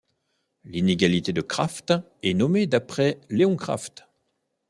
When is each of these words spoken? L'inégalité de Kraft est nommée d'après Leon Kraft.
L'inégalité 0.63 1.31
de 1.31 1.41
Kraft 1.41 1.93
est 2.23 2.33
nommée 2.33 2.65
d'après 2.65 3.19
Leon 3.29 3.55
Kraft. 3.55 4.07